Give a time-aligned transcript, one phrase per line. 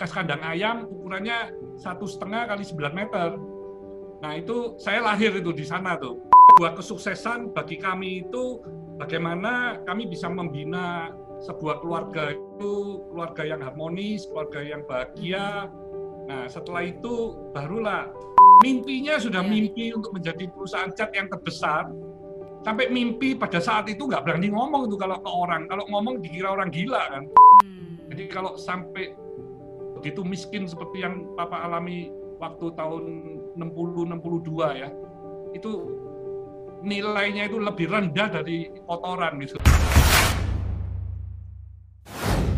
[0.00, 3.36] bekas kandang ayam ukurannya satu setengah kali 9 meter.
[4.24, 6.24] Nah itu saya lahir itu di sana tuh.
[6.56, 8.64] Sebuah kesuksesan bagi kami itu
[8.96, 11.12] bagaimana kami bisa membina
[11.44, 15.68] sebuah keluarga itu keluarga yang harmonis, keluarga yang bahagia.
[16.32, 18.08] Nah setelah itu barulah
[18.64, 19.52] mimpinya sudah iya.
[19.52, 21.92] mimpi untuk menjadi perusahaan cat yang terbesar.
[22.64, 25.68] Sampai mimpi pada saat itu nggak berani ngomong itu kalau ke orang.
[25.68, 27.28] Kalau ngomong dikira orang gila kan.
[27.68, 28.00] Hmm.
[28.08, 29.19] Jadi kalau sampai
[30.00, 32.08] begitu miskin seperti yang Papa alami
[32.40, 33.04] waktu tahun
[33.60, 34.88] 60-62 ya,
[35.52, 35.70] itu
[36.80, 39.60] nilainya itu lebih rendah dari kotoran gitu.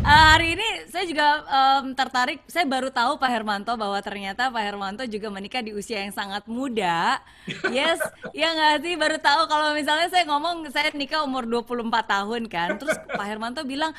[0.02, 4.63] Uh, hari ini saya juga um, tertarik, saya baru tahu Pak Hermanto bahwa ternyata Pak
[4.63, 7.19] Hermanto juga menikah di usia yang sangat muda.
[7.74, 7.99] Yes,
[8.30, 8.95] ya nggak sih?
[8.95, 12.79] Baru tahu kalau misalnya saya ngomong saya nikah umur 24 tahun kan.
[12.79, 13.95] Terus Pak Hermanto bilang,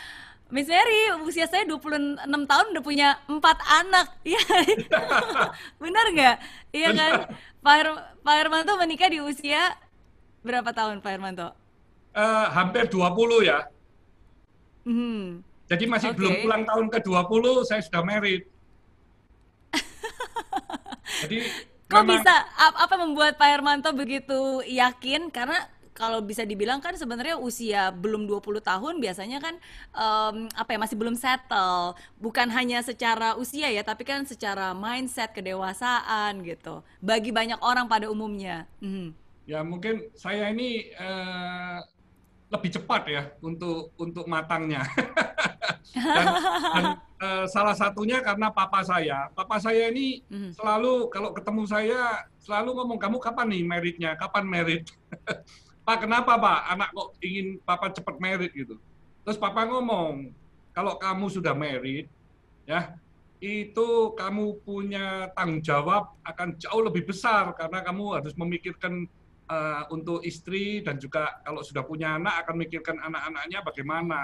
[0.53, 4.07] Miss Mary, usia saya 26 tahun udah punya empat anak.
[4.30, 4.41] Iya,
[5.81, 6.35] benar nggak?
[6.70, 7.14] Iya kan?
[7.66, 7.88] Pak, Her
[8.22, 9.73] Pak Hermanto menikah di usia
[10.45, 11.50] berapa tahun Pak Hermanto?
[12.13, 13.66] Uh, hampir 20 ya.
[14.86, 15.41] Hmm.
[15.66, 16.17] Jadi masih okay.
[16.22, 18.45] belum pulang tahun ke-20 saya sudah married.
[21.25, 21.50] Jadi
[21.89, 22.22] Kok memang...
[22.22, 28.25] bisa apa membuat Pak Hermanto begitu yakin karena kalau bisa dibilang kan sebenarnya usia belum
[28.25, 29.55] 20 tahun biasanya kan
[29.94, 35.31] um, apa ya masih belum settle bukan hanya secara usia ya tapi kan secara mindset
[35.31, 38.66] kedewasaan gitu bagi banyak orang pada umumnya.
[38.81, 39.13] Mm.
[39.45, 41.83] Ya mungkin saya ini uh,
[42.53, 44.85] lebih cepat ya untuk untuk matangnya.
[45.94, 46.28] dan,
[46.73, 46.85] dan
[47.22, 49.30] uh, salah satunya karena papa saya.
[49.33, 50.57] Papa saya ini mm.
[50.57, 54.85] selalu kalau ketemu saya selalu ngomong kamu kapan nih meritnya, kapan merit.
[55.84, 58.80] Pak kenapa Pak anak kok ingin Papa cepat merit gitu.
[59.28, 60.31] Terus Papa ngomong
[60.72, 62.08] kalau kamu sudah merit
[62.64, 62.95] ya
[63.44, 69.03] itu kamu punya tanggung jawab akan jauh lebih besar karena kamu harus memikirkan
[69.52, 74.19] uh, untuk istri dan juga kalau sudah punya anak akan memikirkan anak-anaknya bagaimana.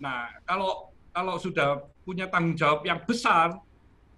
[0.00, 3.60] Nah, kalau kalau sudah punya tanggung jawab yang besar,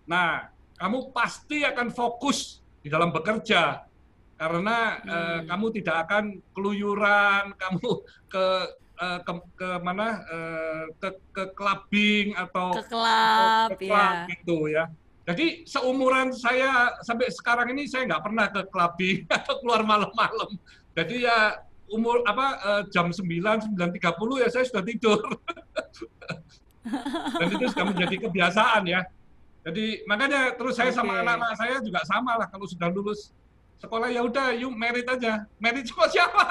[0.06, 3.82] nah kamu pasti akan fokus di dalam bekerja
[4.36, 5.08] karena hmm.
[5.08, 7.90] uh, kamu tidak akan keluyuran, kamu
[8.28, 8.46] ke
[9.00, 14.28] uh, ke, ke mana uh, ke ke clubbing atau ke klub, ke club ya.
[14.32, 14.84] gitu ya.
[15.26, 20.54] Jadi seumuran saya sampai sekarang ini saya nggak pernah ke clubbing atau keluar malam-malam.
[20.94, 21.60] Jadi ya
[21.90, 25.22] umur apa uh, jam 9 9.30 ya saya sudah tidur.
[27.42, 29.02] Dan itu sudah menjadi kebiasaan ya.
[29.66, 30.98] Jadi makanya terus saya okay.
[31.02, 33.34] sama anak-anak saya juga sama lah kalau sudah lulus
[33.80, 35.44] sekolah ya udah yuk merit aja.
[35.60, 36.44] Merit sama siapa?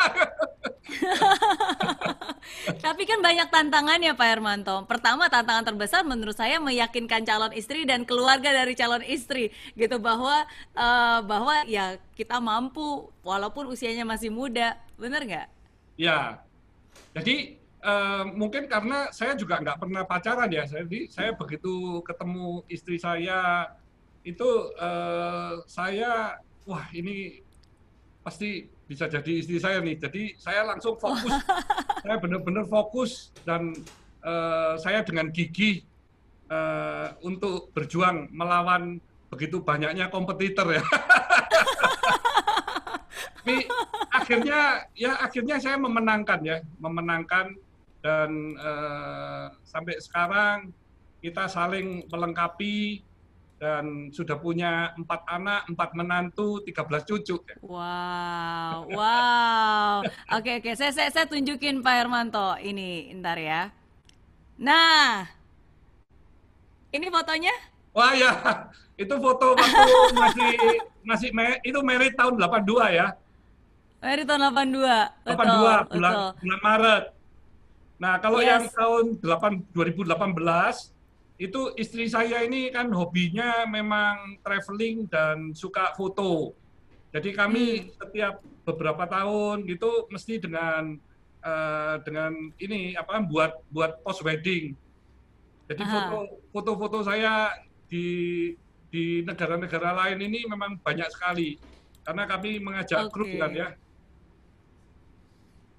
[2.85, 4.85] Tapi kan banyak tantangan ya Pak Hermanto.
[4.85, 9.97] Pertama tantangan terbesar menurut saya meyakinkan calon istri dan keluarga dari calon istri gitu.
[9.97, 10.45] Bahwa
[10.77, 14.77] uh, bahwa ya kita mampu walaupun usianya masih muda.
[14.95, 15.47] Benar nggak?
[15.97, 16.41] Ya
[17.13, 22.97] jadi Uh, mungkin karena saya juga nggak pernah pacaran ya, jadi saya begitu ketemu istri
[22.97, 23.69] saya
[24.25, 27.41] itu uh, saya wah ini
[28.25, 29.97] pasti bisa jadi istri saya nih.
[30.01, 31.29] Jadi saya langsung fokus,
[32.03, 33.73] saya benar-benar fokus dan
[34.25, 35.85] uh, saya dengan gigi
[36.49, 38.97] uh, untuk berjuang melawan
[39.29, 40.83] begitu banyaknya kompetitor ya.
[43.45, 43.61] Tapi
[44.09, 47.53] akhirnya ya akhirnya saya memenangkan ya, memenangkan
[48.01, 50.73] dan uh, sampai sekarang
[51.21, 53.01] kita saling melengkapi
[53.65, 57.41] dan sudah punya empat anak, empat menantu, tiga belas cucu.
[57.65, 60.05] Wow, wow.
[60.37, 60.77] Oke, oke.
[60.77, 63.73] Saya, saya, saya tunjukin Pak Hermanto ini, ntar ya.
[64.61, 65.25] Nah,
[66.93, 67.57] ini fotonya?
[67.97, 68.31] Wah ya,
[69.01, 70.53] itu foto waktu masih
[71.01, 71.29] masih
[71.65, 73.17] itu merit tahun 82 ya.
[73.97, 75.25] Merit tahun 82.
[75.25, 76.29] 82 betul, bulan betul.
[76.37, 77.03] bulan Maret.
[77.95, 78.47] Nah, kalau yes.
[78.51, 80.94] yang tahun 8 2018
[81.35, 86.55] itu istri saya ini kan hobinya memang traveling dan suka foto.
[87.11, 87.87] Jadi kami hmm.
[87.99, 90.95] setiap beberapa tahun gitu mesti dengan
[91.43, 94.75] uh, dengan ini apa buat buat post wedding.
[95.67, 96.17] Jadi foto
[96.55, 97.51] foto-foto saya
[97.91, 98.07] di
[98.87, 101.59] di negara-negara lain ini memang banyak sekali
[102.07, 103.11] karena kami mengajak okay.
[103.11, 103.69] grup kan ya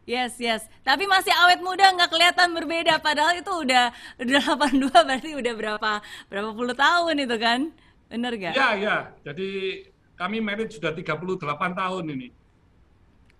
[0.06, 0.70] Yes, yes.
[0.86, 3.02] Tapi masih awet muda, nggak kelihatan berbeda.
[3.02, 3.90] Padahal itu udah
[4.22, 5.92] udah 82 berarti udah berapa
[6.30, 7.74] berapa puluh tahun itu kan?
[8.06, 8.54] Bener gak?
[8.54, 8.96] Iya, iya.
[9.26, 9.82] Jadi
[10.14, 11.42] kami married sudah 38
[11.74, 12.28] tahun ini.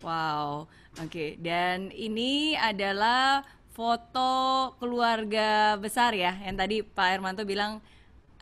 [0.02, 0.66] Wow,
[0.98, 1.06] oke.
[1.06, 1.38] Okay.
[1.38, 7.78] Dan ini adalah foto keluarga besar ya, yang tadi Pak Hermanto bilang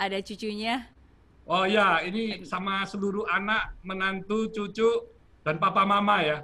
[0.01, 0.89] ada cucunya?
[1.45, 5.13] Oh ya, ini sama seluruh anak, menantu, cucu,
[5.45, 6.39] dan papa mama ya.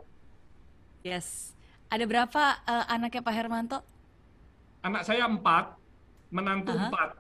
[1.00, 1.56] Yes.
[1.91, 3.79] Ada berapa uh, anaknya Pak Hermanto?
[4.87, 5.75] Anak saya empat,
[6.31, 6.87] menantu Aha.
[6.87, 7.11] empat,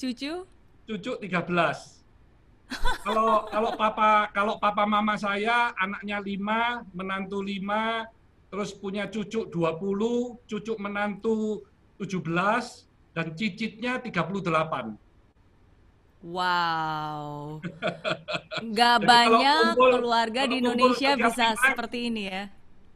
[0.00, 0.48] Cucu?
[0.88, 2.00] cucu tiga belas.
[3.06, 8.08] kalau kalau papa kalau papa mama saya anaknya lima, menantu lima,
[8.48, 11.60] terus punya cucu 20, cucu menantu
[12.00, 14.96] 17, dan cicitnya 38.
[16.24, 17.60] Wow.
[18.72, 22.44] Nggak banyak kumpul- keluarga di Indonesia bisa seperti ini ya.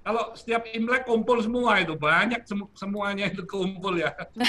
[0.05, 4.13] Kalau setiap Imlek kumpul semua itu banyak semu- semuanya itu kumpul ya.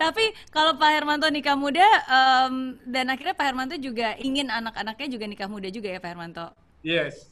[0.00, 5.24] Tapi kalau Pak Hermanto nikah muda, em, dan akhirnya Pak Hermanto juga ingin anak-anaknya juga
[5.28, 6.46] nikah muda juga ya Pak Hermanto.
[6.80, 7.28] Yes.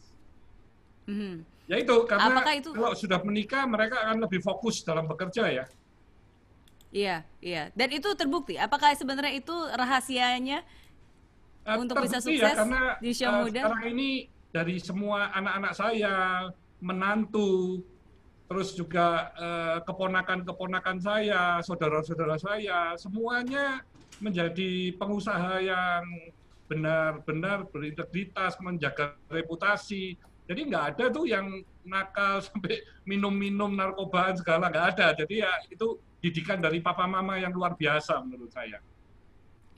[1.09, 1.49] Mhm.
[1.65, 5.65] Ya itu karena Apakah itu- kalau sudah menikah mereka akan lebih fokus dalam bekerja ya.
[6.91, 7.71] Iya, iya.
[7.73, 8.59] Dan itu terbukti.
[8.59, 10.61] Apakah sebenarnya itu rahasianya
[11.61, 13.61] Eh, Untuk bisa terbukti sukses karena di usia eh, muda?
[13.69, 14.11] Sekarang ini
[14.50, 16.17] dari semua anak-anak saya,
[16.82, 17.82] menantu,
[18.50, 23.87] terus juga eh, keponakan-keponakan saya, saudara-saudara saya, semuanya
[24.19, 26.02] menjadi pengusaha yang
[26.67, 30.14] benar-benar berintegritas, menjaga reputasi.
[30.47, 31.46] Jadi nggak ada tuh yang
[31.87, 35.06] nakal sampai minum-minum narkobaan segala nggak ada.
[35.14, 38.79] Jadi ya itu didikan dari papa mama yang luar biasa menurut saya.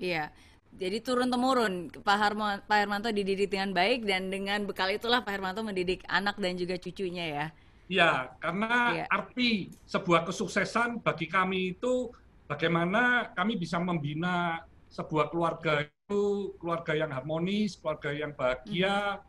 [0.01, 0.33] Iya.
[0.73, 5.33] Jadi turun temurun Pak Harmo, Pak Hermanto dididik dengan baik dan dengan bekal itulah Pak
[5.37, 7.47] Hermanto mendidik anak dan juga cucunya ya.
[7.93, 9.07] Ya, karena Iya.
[9.13, 9.51] arti
[9.85, 12.09] sebuah kesuksesan bagi kami itu
[12.49, 19.21] bagaimana kami bisa membina sebuah keluarga itu keluarga yang harmonis, keluarga yang bahagia.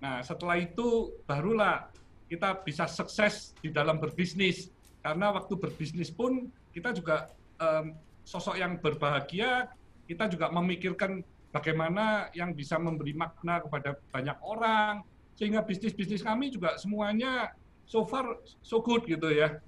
[0.00, 1.92] Nah, setelah itu barulah
[2.28, 4.72] kita bisa sukses di dalam berbisnis.
[5.04, 7.28] Karena waktu berbisnis pun kita juga
[7.60, 9.70] em, sosok yang berbahagia,
[10.06, 11.20] kita juga memikirkan
[11.50, 15.02] bagaimana yang bisa memberi makna kepada banyak orang,
[15.36, 17.52] sehingga bisnis-bisnis kami juga semuanya
[17.84, 19.60] so far so good gitu ya.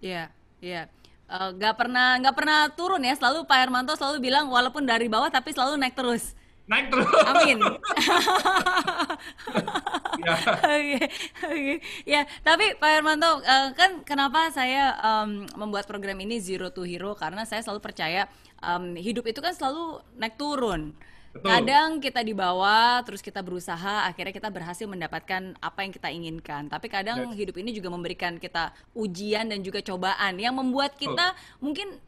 [0.00, 0.24] Iya,
[0.60, 0.82] iya.
[1.26, 3.14] Eh, nggak pernah nggak pernah turun ya.
[3.18, 6.38] Selalu Pak Hermanto selalu bilang walaupun dari bawah tapi selalu naik terus.
[6.66, 7.06] Naik terus.
[7.30, 7.58] Amin.
[10.26, 10.34] ya.
[10.66, 10.98] Oke,
[11.46, 11.74] oke.
[12.02, 17.14] Ya, tapi Pak Hermanto, eh, kan kenapa saya em, membuat program ini Zero to Hero
[17.14, 18.26] karena saya selalu percaya
[18.62, 20.92] em, hidup itu kan selalu naik turun.
[21.36, 21.52] Betul.
[21.52, 26.72] Kadang kita di bawah, terus kita berusaha, akhirnya kita berhasil mendapatkan apa yang kita inginkan.
[26.72, 27.44] Tapi kadang Yes.
[27.44, 32.00] hidup ini juga memberikan kita ujian dan juga cobaan yang membuat kita mungkin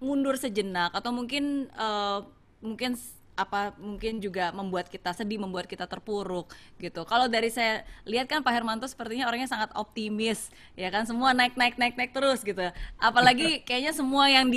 [0.00, 2.18] mundur sejenak atau mungkin eh,
[2.64, 2.96] mungkin
[3.36, 7.04] apa mungkin juga membuat kita sedih, membuat kita terpuruk gitu.
[7.08, 11.56] Kalau dari saya lihat kan Pak Hermanto sepertinya orangnya sangat optimis, ya kan semua naik
[11.56, 12.60] naik naik naik terus gitu.
[13.00, 14.48] Apalagi kayaknya semua yang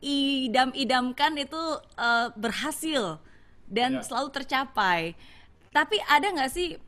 [0.00, 1.62] diidam-idamkan itu
[1.98, 3.18] eh, berhasil
[3.66, 4.02] dan Ya.
[4.04, 5.14] selalu tercapai.
[5.72, 6.78] Tapi ada nggak sih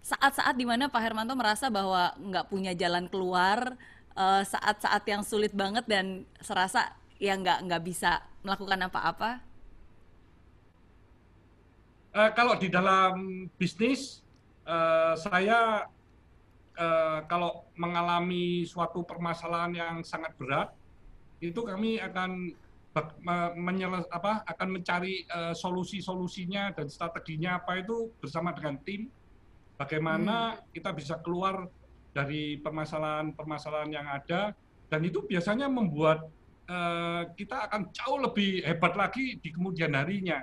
[0.00, 3.76] saat-saat di mana Pak Hermanto merasa bahwa nggak punya jalan keluar,
[4.16, 9.40] eh, saat-saat yang sulit banget dan serasa ya nggak nggak bisa melakukan apa-apa?
[12.14, 13.14] Eh, kalau di dalam
[13.58, 14.22] bisnis,
[14.64, 15.88] eh, saya
[16.74, 20.74] eh, kalau mengalami suatu permasalahan yang sangat berat,
[21.50, 22.54] itu kami akan
[22.94, 29.10] bak- me- menyele- apa, akan mencari eh, solusi-solusinya dan strateginya apa itu bersama dengan tim.
[29.74, 31.66] Bagaimana kita bisa keluar
[32.14, 34.54] dari permasalahan-permasalahan yang ada,
[34.86, 36.22] dan itu biasanya membuat
[36.64, 40.40] eh, kita akan jauh lebih hebat lagi di kemudian harinya.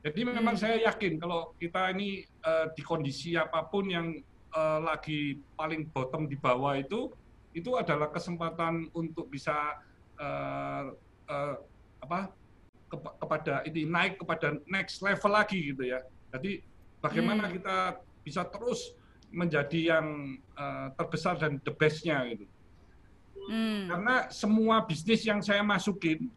[0.00, 0.62] Jadi memang Hmm.
[0.62, 4.12] saya yakin kalau kita ini eh, di kondisi apa pun yang
[4.52, 7.10] eh, lagi paling bottom di bawah itu,
[7.56, 9.74] itu adalah kesempatan untuk bisa
[10.20, 10.84] eh,
[11.32, 11.54] eh,
[12.04, 12.18] apa
[12.90, 16.04] kepa- kepada ini naik kepada next level lagi gitu ya.
[16.30, 16.60] Jadi
[17.00, 17.54] bagaimana Hmm.
[17.56, 17.76] kita
[18.20, 18.92] bisa terus
[19.32, 22.44] menjadi yang eh, terbesar dan the best-nya gitu.
[23.48, 23.88] Hmm.
[23.88, 26.28] Karena semua bisnis yang saya masukin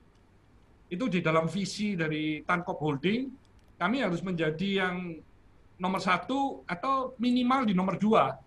[0.87, 3.27] itu di dalam visi dari Tankop Holding,
[3.81, 5.19] kami harus menjadi yang
[5.81, 8.37] nomor satu atau minimal di nomor dua.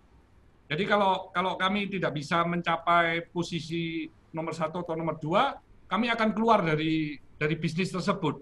[0.67, 5.57] Jadi kalau kalau kami tidak bisa mencapai posisi nomor satu atau nomor dua,
[5.89, 8.37] kami akan keluar dari dari bisnis tersebut.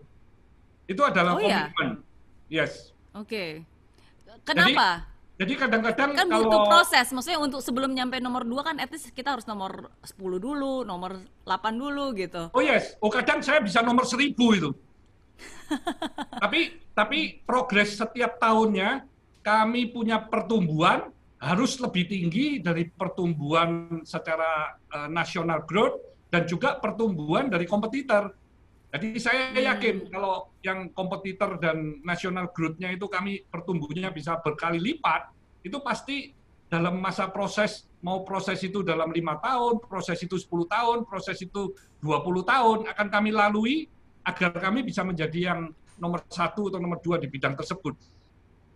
[0.86, 1.72] Itu adalah Oh, iya?
[1.72, 2.04] komitmen.
[2.52, 2.92] Yes.
[3.16, 3.64] Oke.
[4.44, 5.08] Kenapa?
[5.36, 7.08] Jadi kadang-kadang kan kalau butuh proses.
[7.12, 11.20] Maksudnya untuk sebelum nyampe nomor 2 kan at least kita harus nomor 10 dulu, nomor
[11.44, 12.52] 8 dulu gitu.
[12.56, 14.70] Oh yes, oh kadang saya bisa nomor seribu itu.
[16.44, 19.04] tapi tapi progres setiap tahunnya
[19.44, 21.12] kami punya pertumbuhan
[21.46, 26.02] harus lebih tinggi dari pertumbuhan secara eh, nasional growth
[26.34, 28.34] dan juga pertumbuhan dari kompetitor.
[28.90, 29.62] Jadi saya Hmm.
[29.76, 35.30] yakin kalau yang kompetitor dan national growth-nya itu kami pertumbuhannya bisa berkali lipat,
[35.62, 36.32] itu pasti
[36.66, 41.74] dalam masa proses mau proses itu dalam lima tahun, proses itu 10 tahun, proses itu
[42.02, 43.90] 20 tahun akan kami lalui
[44.22, 47.98] agar kami bisa menjadi yang nomor satu atau nomor dua di bidang tersebut.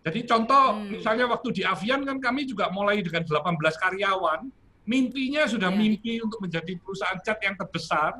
[0.00, 0.96] Jadi contoh Hmm.
[0.96, 4.48] misalnya waktu di Avian kan kami juga mulai dengan 18 karyawan,
[4.88, 5.76] mimpinya sudah Iya.
[5.76, 8.16] mimpi untuk menjadi perusahaan cat yang terbesar,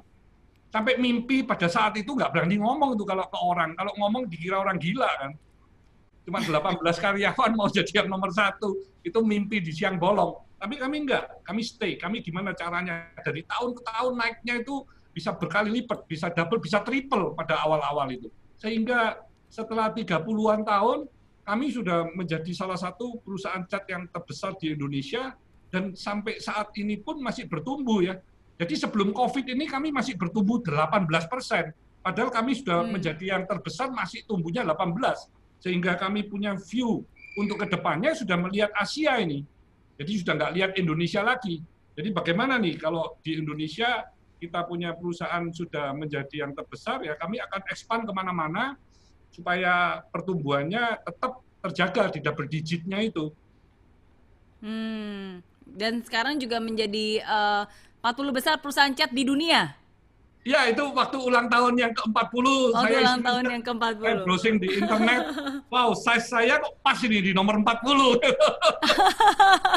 [0.69, 4.61] sampai mimpi pada saat itu nggak berani ngomong tuh kalau ke orang, kalau ngomong dikira
[4.61, 5.33] orang gila kan.
[6.21, 10.37] Cuma 18 karyawan mau jadi yang nomor satu, itu mimpi di siang bolong.
[10.61, 15.33] Tapi kami enggak, kami stay, kami gimana caranya dari tahun ke tahun naiknya itu bisa
[15.33, 18.29] berkali lipat, bisa double, bisa triple pada awal-awal itu.
[18.61, 19.17] Sehingga
[19.49, 21.09] setelah 30-an tahun,
[21.45, 25.35] kami sudah menjadi salah satu perusahaan cat yang terbesar di Indonesia
[25.71, 28.19] dan sampai saat ini pun masih bertumbuh ya.
[28.61, 31.73] Jadi sebelum COVID ini kami masih bertumbuh 18 persen.
[32.01, 32.97] Padahal kami sudah Hmm.
[32.97, 35.29] menjadi yang terbesar masih tumbuhnya 18.
[35.61, 37.05] Sehingga kami punya view
[37.37, 39.45] untuk ke depannya sudah melihat Asia ini.
[40.01, 41.61] Jadi sudah nggak lihat Indonesia lagi.
[41.97, 44.09] Jadi bagaimana nih kalau di Indonesia
[44.41, 48.81] kita punya perusahaan sudah menjadi yang terbesar, ya kami akan expand ke mana-mana
[49.31, 53.31] supaya pertumbuhannya tetap terjaga di double digitnya itu.
[54.61, 55.41] Hmm.
[55.65, 57.63] Dan sekarang juga menjadi eh,
[58.03, 59.81] 40 besar perusahaan cat di dunia.
[60.41, 64.25] Ya itu waktu ulang tahun yang ke-40 Waktu saya ulang tahun yang saya ke-40.
[64.25, 65.23] browsing di internet.
[65.71, 67.63] Wow, size saya kok pas ini di nomor 40.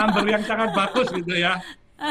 [0.02, 1.62] Number yang sangat bagus gitu ya.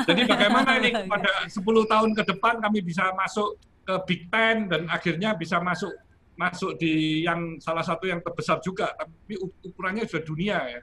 [0.06, 1.58] Jadi bagaimana ini pada 10
[1.92, 5.90] tahun ke depan kami bisa masuk ke Big Ten dan akhirnya bisa masuk
[6.36, 10.80] masuk di yang salah satu yang terbesar juga, tapi ukurannya sudah dunia ya.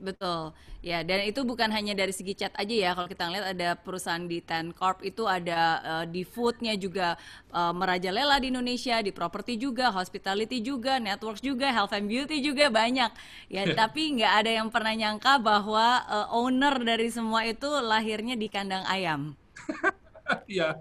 [0.00, 0.56] Betul.
[0.80, 2.90] Ya, dan itu bukan hanya dari segi cat aja ya.
[2.96, 7.20] Kalau kita lihat ada perusahaan di Ten Corp itu ada eh, di foodnya juga
[7.52, 12.72] eh, merajalela di Indonesia, di properti juga, hospitality juga, networks juga, health and beauty juga
[12.72, 13.12] banyak.
[13.52, 18.48] Ya, tapi nggak ada yang pernah nyangka bahwa eh, owner dari semua itu lahirnya di
[18.48, 19.36] kandang ayam.
[20.46, 20.78] Iya,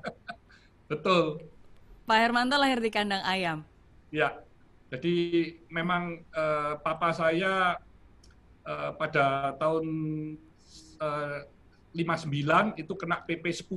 [0.86, 1.42] betul.
[2.10, 3.62] Pak Hermanto lahir di kandang ayam.
[4.10, 4.42] Ya,
[4.89, 5.13] jadi
[5.70, 7.78] memang eh, papa saya
[8.66, 9.86] eh, pada tahun
[10.98, 11.39] eh,
[11.94, 13.70] 59 itu kena PP 10,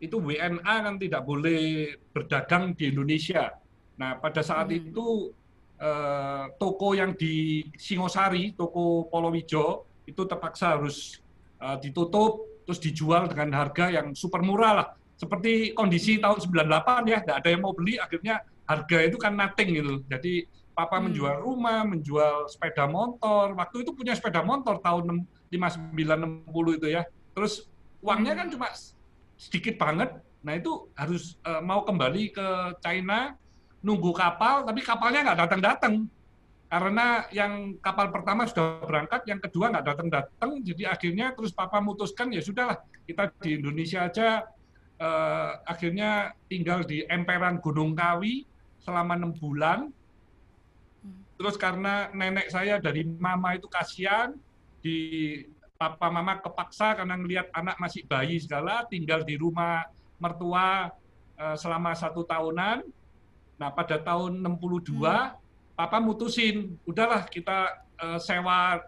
[0.00, 3.52] itu WNA kan tidak boleh berdagang di Indonesia.
[4.00, 4.80] Nah, pada saat Hmm.
[4.80, 5.36] itu
[5.76, 11.20] eh, toko yang di Singosari, toko Polowijo, itu terpaksa harus
[11.60, 14.88] eh, ditutup, terus dijual dengan harga yang super murah lah.
[15.20, 19.68] Seperti kondisi tahun 98 ya, tidak ada yang mau beli, akhirnya harga itu kan nothing
[19.76, 19.94] gitu.
[20.08, 21.12] Jadi papa Hmm.
[21.12, 23.52] menjual rumah, menjual sepeda motor.
[23.52, 27.04] Waktu itu punya sepeda motor tahun 5960 itu ya.
[27.36, 27.68] Terus
[28.00, 28.72] uangnya kan cuma
[29.36, 30.08] sedikit banget.
[30.40, 32.48] Nah itu harus eh, mau kembali ke
[32.80, 33.36] China,
[33.84, 35.94] nunggu kapal, tapi kapalnya nggak datang-datang.
[36.70, 42.30] Karena yang kapal pertama sudah berangkat, yang kedua nggak datang-datang, jadi akhirnya terus papa memutuskan
[42.30, 44.46] ya sudahlah kita di Indonesia aja
[45.00, 48.44] eh, akhirnya tinggal di emperan Gunung Kawi
[48.84, 49.88] selama enam bulan.
[51.40, 54.36] Terus karena nenek saya dari mama itu kasihan,
[54.84, 55.40] di
[55.80, 59.88] papa mama kepaksa karena ngelihat anak masih bayi segala, tinggal di rumah
[60.20, 60.92] mertua
[61.40, 62.84] eh, selama satu tahunan.
[63.56, 65.00] Nah pada tahun 62,
[65.76, 68.84] papa mutusin, udahlah kita eh, sewa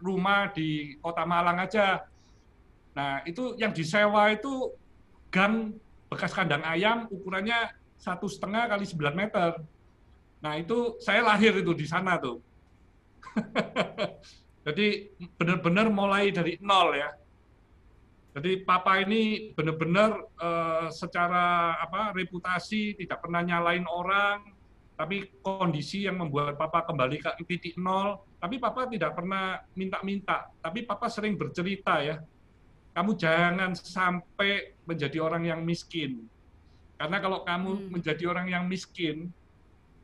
[0.00, 2.08] rumah di kota Malang aja.
[2.96, 4.72] Nah itu yang disewa itu
[5.32, 5.72] gang
[6.12, 9.64] bekas kandang ayam ukurannya satu setengah kali 9 meter.
[10.44, 12.44] Nah itu saya lahir itu di sana tuh.
[14.68, 15.10] Jadi
[15.40, 17.10] benar-benar mulai dari nol ya.
[18.32, 20.10] Jadi papa ini benar-benar
[20.40, 24.40] eh, secara apa reputasi tidak pernah nyalain orang,
[24.96, 28.20] tapi kondisi yang membuat papa kembali ke titik nol.
[28.40, 32.18] Tapi papa tidak pernah minta-minta, tapi papa sering bercerita ya.
[32.92, 36.28] Kamu jangan sampai menjadi orang yang miskin.
[37.00, 37.88] Karena kalau kamu Hmm.
[37.88, 39.32] menjadi orang yang miskin,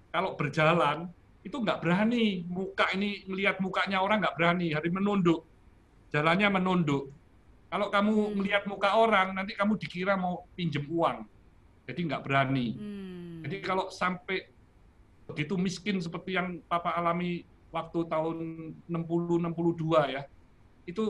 [0.08, 1.12] kalau berjalan
[1.44, 5.46] itu nggak berani muka ini melihat mukanya orang nggak berani hari menunduk
[6.10, 7.14] jalannya menunduk
[7.70, 8.34] kalau kamu Hmm.
[8.36, 11.24] melihat muka orang nanti kamu dikira mau pinjem uang
[11.86, 13.46] jadi nggak berani Hmm.
[13.46, 14.44] jadi kalau sampai
[15.30, 18.36] begitu miskin seperti yang papa alami waktu tahun
[18.88, 20.24] 60 62 ya
[20.84, 21.04] itu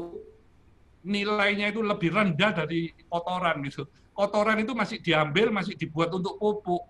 [1.05, 6.83] nilainya itu lebih rendah dari kotoran gitu kotoran itu masih diambil masih dibuat untuk pupuk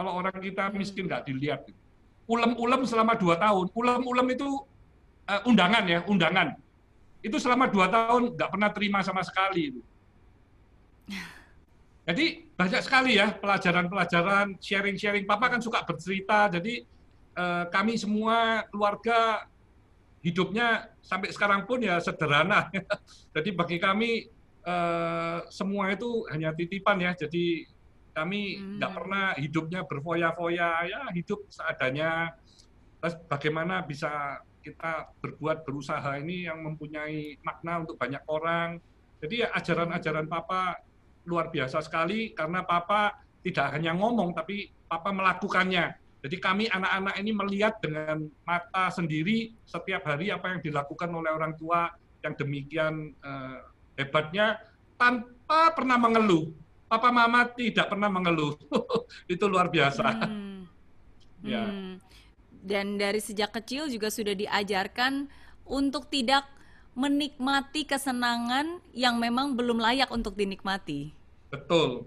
[0.00, 1.66] kalau orang kita miskin nggak dilihat.
[2.30, 3.68] Ulem-ulem selama dua tahun.
[3.74, 4.48] Ulem-ulem itu
[5.26, 6.54] eh, undangan ya, undangan.
[7.20, 9.74] Itu selama dua tahun nggak pernah terima sama sekali.
[9.74, 9.82] Itu.
[12.08, 15.26] Jadi banyak sekali ya pelajaran-pelajaran, sharing-sharing.
[15.26, 16.82] Papa kan suka bercerita, jadi
[17.38, 19.46] eh, kami semua keluarga
[20.20, 22.68] hidupnya sampai sekarang pun ya sederhana.
[23.34, 24.10] jadi bagi kami
[24.60, 27.12] eh, semua itu hanya titipan ya.
[27.16, 27.64] Jadi
[28.10, 28.98] kami nggak Hmm.
[29.00, 32.34] pernah hidupnya berfoya-foya, ya hidup seadanya.
[33.00, 38.76] Terus bagaimana bisa kita berbuat berusaha ini yang mempunyai makna untuk banyak orang.
[39.24, 40.76] Jadi ya ajaran-ajaran Papa
[41.24, 45.99] luar biasa sekali karena Papa tidak hanya ngomong tapi Papa melakukannya.
[46.20, 51.56] Jadi kami anak-anak ini melihat dengan mata sendiri setiap hari apa yang dilakukan oleh orang
[51.56, 51.88] tua
[52.20, 53.58] yang demikian eh,
[53.96, 54.60] hebatnya
[55.00, 56.52] tanpa pernah mengeluh.
[56.90, 58.58] Papa Mama tidak pernah mengeluh.
[59.32, 60.06] Itu luar biasa.
[60.28, 60.48] Hmm.
[61.40, 61.64] Ya.
[61.64, 61.96] Hmm.
[62.60, 65.32] Dan dari sejak kecil juga sudah diajarkan
[65.64, 66.44] untuk tidak
[66.92, 71.16] menikmati kesenangan yang memang belum layak untuk dinikmati.
[71.48, 72.04] Betul.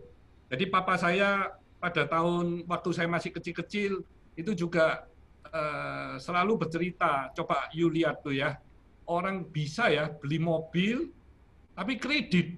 [0.53, 1.49] Jadi papa saya
[1.83, 3.99] pada tahun waktu saya masih kecil-kecil
[4.39, 5.03] itu juga
[5.51, 7.27] eh, selalu bercerita.
[7.35, 8.55] Coba you lihat tuh ya,
[9.03, 11.11] orang bisa ya beli mobil
[11.75, 12.55] tapi kredit.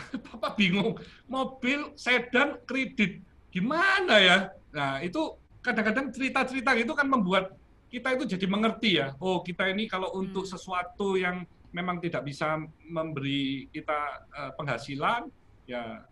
[0.26, 0.96] papa bingung,
[1.30, 3.22] mobil sedan kredit,
[3.54, 4.38] gimana ya?
[4.74, 7.52] Nah itu kadang-kadang cerita-cerita itu kan membuat
[7.92, 9.14] kita itu jadi mengerti ya.
[9.22, 10.52] Oh kita ini kalau untuk Hmm.
[10.56, 12.58] sesuatu yang memang tidak bisa
[12.90, 14.00] memberi kita
[14.40, 15.22] eh, penghasilan,
[15.70, 16.02] ya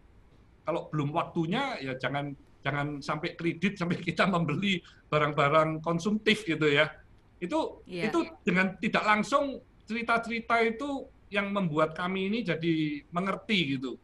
[0.68, 6.92] kalau belum waktunya ya jangan jangan sampai kredit sampai kita membeli barang-barang konsumtif gitu ya.
[7.40, 8.12] Itu Iya.
[8.12, 13.96] itu dengan tidak langsung cerita-cerita itu yang membuat kami ini jadi mengerti gitu.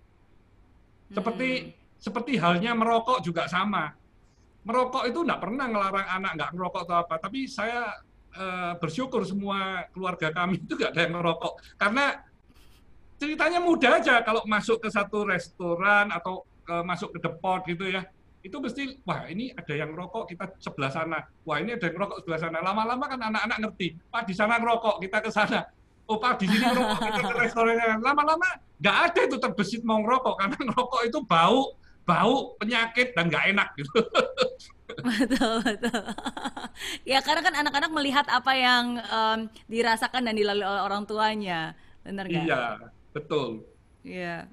[1.12, 3.92] Seperti seperti halnya merokok juga sama.
[4.64, 7.92] Merokok itu enggak pernah ngelarang anak nggak ngerokok atau apa, tapi saya
[8.32, 12.24] eh, bersyukur semua keluarga kami itu nggak ada yang ngerokok karena
[13.20, 18.02] ceritanya mudah aja kalau masuk ke satu restoran atau ke, masuk ke depot gitu ya
[18.44, 22.18] itu mesti wah ini ada yang ngerokok kita sebelah sana wah ini ada yang ngerokok
[22.24, 25.60] sebelah sana lama-lama kan anak-anak ngerti pak di sana ngerokok kita ke sana
[26.04, 28.48] oh pak di sini ngerokok kita ke restorannya lama-lama
[28.84, 31.72] nggak ada itu terbesit mau ngerokok karena ngerokok itu bau
[32.04, 33.92] bau penyakit dan nggak enak gitu
[35.04, 36.06] Betul, betul.
[37.02, 41.74] Ya, karena kan anak-anak melihat apa yang em, dirasakan dan dilalui oleh orang tuanya.
[42.04, 42.44] Benar nggak?
[42.46, 42.62] iya
[43.16, 43.64] betul
[44.04, 44.44] Iya.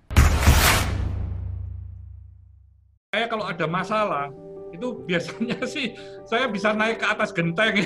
[3.12, 4.32] Saya kalau ada masalah
[4.72, 7.84] itu biasanya sih saya bisa naik ke atas genteng.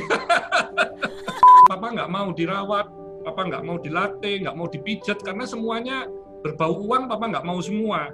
[1.73, 2.85] Papa nggak mau dirawat,
[3.25, 6.05] Papa nggak mau dilatih, nggak mau dipijat karena semuanya
[6.45, 7.09] berbau uang.
[7.09, 8.13] Papa nggak mau semua.